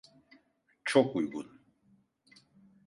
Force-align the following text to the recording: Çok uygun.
Çok 0.83 1.15
uygun. 1.15 1.61